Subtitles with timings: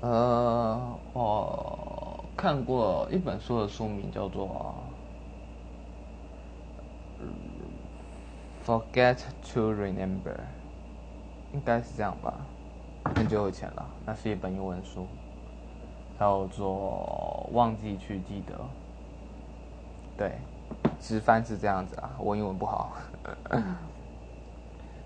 [0.00, 4.74] 呃，我看过一本书的书名叫做
[8.64, 9.18] 《Forget
[9.52, 10.34] to Remember》，
[11.52, 12.32] 应该是这样吧，
[13.16, 13.84] 很久以前了。
[14.06, 15.04] 那是一本英文书，
[16.16, 18.54] 叫做《忘记去记得》。
[20.16, 20.38] 对，
[21.00, 22.92] 直翻是这样子啊，我英文不好。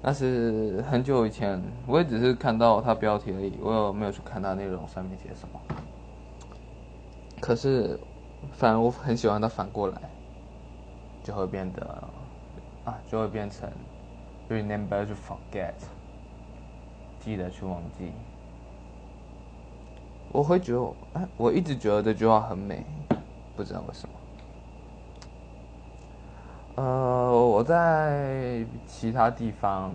[0.05, 5.61] 那是很久以前，我也只是看到它标题而已，我有没有去看它内容上面写什么？
[7.41, 7.99] 可是，
[8.53, 10.01] 反而我很喜欢它反过来，
[11.23, 11.87] 就会变得
[12.85, 13.71] 啊，就会变成
[14.49, 15.75] remember to forget，
[17.21, 18.11] 记得去忘记。
[20.33, 22.85] 我会觉得，哎，我一直觉得这句话很美，
[23.55, 24.15] 不知道为什么。
[26.75, 26.83] 呃，
[27.63, 29.95] 我在其他地方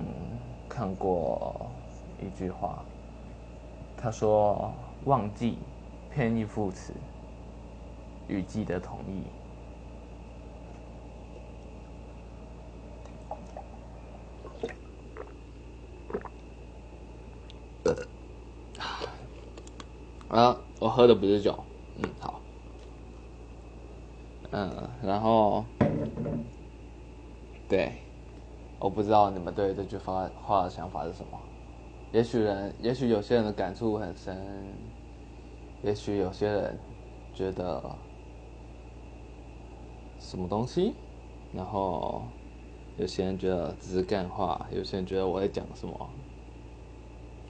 [0.69, 1.69] 看过
[2.17, 2.81] 一句话，
[3.97, 5.57] 他说：“忘记
[6.09, 6.93] 偏义副词，
[8.29, 9.23] 与记得同义。”
[20.29, 21.65] 啊，我喝的不是酒，
[21.97, 22.39] 嗯，好，
[24.51, 25.65] 嗯，然后。
[27.67, 27.91] 对，
[28.79, 31.37] 我不知道你们对这句话话的想法是什么。
[32.13, 34.73] 也许人，也许有些人的感触很深，
[35.81, 36.79] 也许有些人
[37.33, 37.83] 觉得
[40.17, 40.93] 什么东西，
[41.51, 42.21] 然后
[42.95, 46.09] 有些人觉得只是干话，有些人觉得我在讲什么。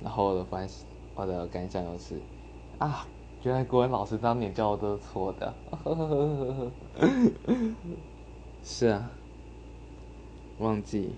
[0.02, 0.68] 然后我的反
[1.14, 2.20] 我的感想就是
[2.80, 3.08] 啊，
[3.44, 5.54] 原来国文老师当年教的都是错的。
[8.64, 9.12] 是啊。
[10.60, 11.12] 忘记，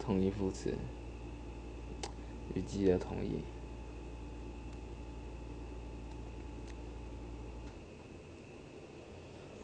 [0.00, 0.74] 同义副词，
[2.54, 3.44] 与记得同义。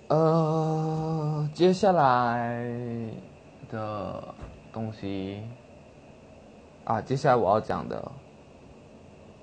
[0.06, 2.64] 呃，接下来
[3.68, 4.34] 的
[4.72, 5.42] 东西
[6.84, 8.12] 啊，接下来我要讲的，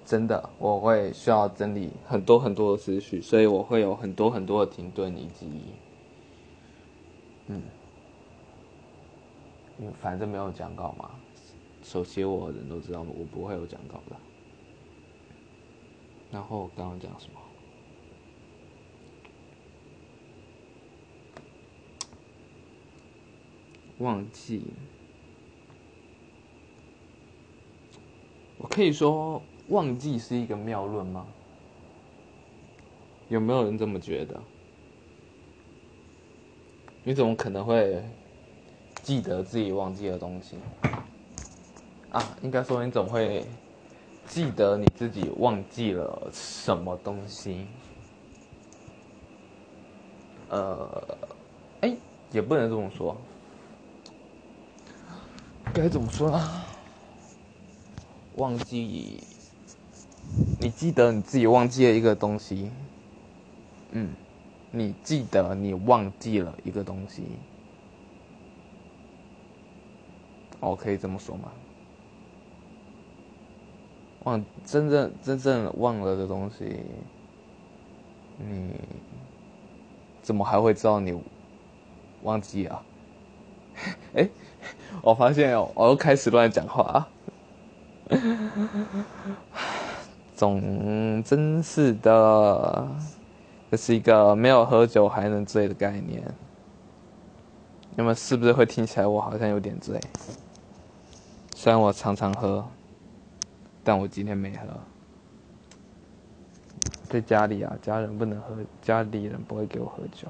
[0.05, 5.49] 真的我会需要整理很多很多的思绪，所以我会有很多很多的停顿以及，
[7.47, 7.61] 嗯。
[10.01, 11.11] 反正没有讲稿嘛，
[11.81, 14.15] 手写我的人都知道我不会有讲稿的。
[16.31, 17.39] 然后刚刚讲什么？
[23.99, 24.63] 忘记。
[28.57, 31.27] 我可以说忘记是一个妙论吗？
[33.29, 34.41] 有没有人这么觉得？
[37.03, 38.03] 你怎么可能会？
[39.03, 40.57] 记得自己忘记的东西
[42.09, 43.45] 啊，应该说你总会
[44.25, 47.67] 记得你自己忘记了什么东西。
[50.49, 51.17] 呃，
[51.81, 51.93] 哎，
[52.31, 53.17] 也不能这么说，
[55.73, 56.63] 该怎么说呢？
[58.35, 59.21] 忘记，
[60.61, 62.71] 你记得你自己忘记了一个东西，
[63.91, 64.13] 嗯，
[64.71, 67.23] 你记得你忘记了一个东西。
[70.63, 71.51] 哦，可以这么说吗？
[74.23, 76.79] 忘真正真正忘了的东西，
[78.37, 78.71] 你
[80.21, 81.21] 怎么还会知道你
[82.21, 82.81] 忘记啊？
[84.15, 84.29] 哎，
[85.01, 86.83] 我发现哦，我又开始乱讲话。
[86.83, 87.09] 啊
[90.35, 92.87] 总真是的，
[93.71, 96.23] 这是一个没有喝酒还能醉的概念。
[97.95, 99.99] 那么是不是会听起来我好像有点醉？
[101.63, 102.67] 虽然我常常喝，
[103.85, 104.67] 但我今天没喝。
[107.05, 110.27] 在家里啊，家人不能喝，家里人不会给我喝酒。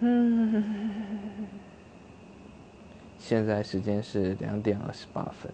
[0.00, 1.48] 嗯，
[3.18, 5.50] 现在时间是两点二十八分。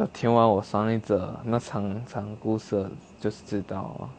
[0.00, 2.90] 要听完我上一则那长长故事，
[3.20, 4.10] 就是知道，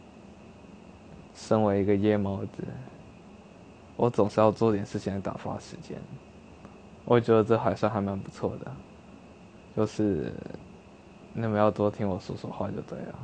[1.33, 2.63] 身为一个夜猫子。
[3.97, 5.95] 我总是要做点事情来打发时间，
[7.05, 8.71] 我觉得这还算还蛮不错的，
[9.75, 10.33] 就是
[11.33, 13.19] 你们要多听我说说话就对了。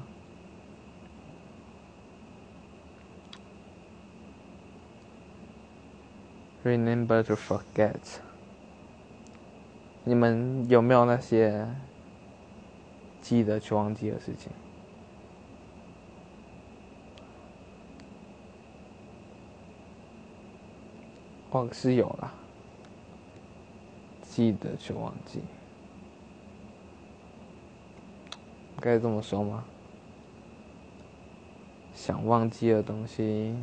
[6.64, 8.20] Remember to forget，
[10.04, 11.74] 你们有没有那些
[13.22, 14.52] 记得去忘记的事情？
[21.52, 22.34] 忘是有了，
[24.38, 25.42] 记得就忘记。
[28.80, 29.66] 该这么说吗？
[31.96, 33.56] 想忘记的东西，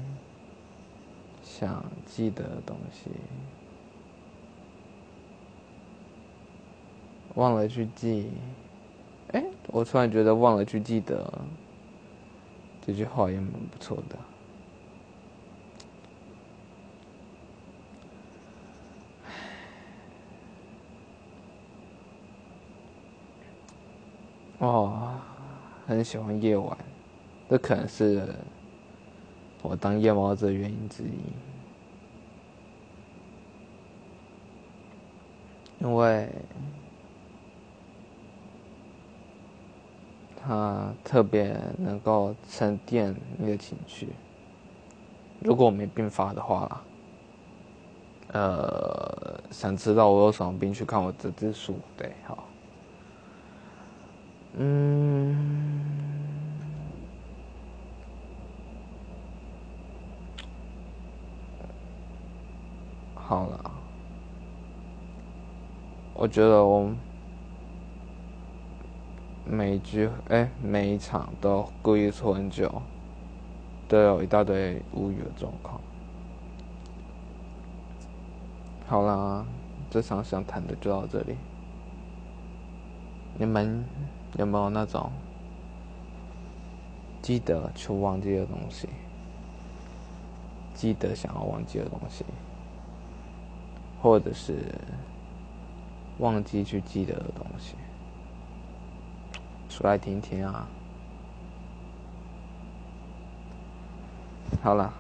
[1.44, 3.08] 想记得的东西，
[7.36, 8.32] 忘了去记。
[9.28, 11.32] 哎，我突然觉得忘了去记得
[12.84, 14.18] 这句话也蛮不错的。
[24.64, 25.12] 哦，
[25.86, 26.74] 很喜欢夜晚，
[27.50, 28.26] 这可能是
[29.60, 31.10] 我当夜猫子的原因之一，
[35.80, 36.30] 因为
[40.42, 44.08] 它特别能够沉淀你的情绪。
[45.40, 46.82] 如果我没病发的话，
[48.32, 51.78] 呃，想知道我有什么病，去看我这只书。
[51.98, 52.48] 对，好。
[54.56, 55.34] 嗯，
[63.16, 63.70] 好了，
[66.14, 66.88] 我觉得我
[69.44, 72.80] 每一句哎，每一场都故意拖很久，
[73.88, 75.80] 都有一大堆无语的状况。
[78.86, 79.44] 好啦，
[79.90, 81.34] 这场想谈的就到这里，
[83.36, 83.84] 你们。
[84.36, 85.10] 有没有那种
[87.22, 88.88] 记得却忘记的东西？
[90.74, 92.24] 记得想要忘记的东西，
[94.02, 94.74] 或者是
[96.18, 97.76] 忘记去记得的东西，
[99.68, 100.66] 说来听听啊！
[104.60, 104.92] 好了，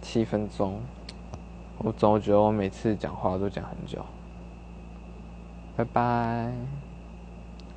[0.00, 0.80] 七分钟，
[1.78, 4.06] 我总觉得我每次讲话都讲很久。
[5.76, 6.52] 拜拜。